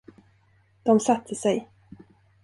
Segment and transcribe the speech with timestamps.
[0.85, 1.67] De satte sig.